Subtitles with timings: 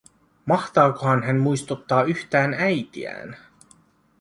[0.45, 3.37] Mahtaakohan hän muistuttaa yhtään äitiään?